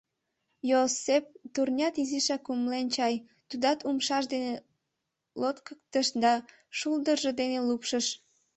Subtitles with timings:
[0.69, 3.15] Йоосеп-турнят изишак умылен чай,
[3.49, 4.53] тудат умшаж дене
[5.41, 6.33] лоткыктыш да
[6.77, 8.05] шулдыржо дене лупшыш.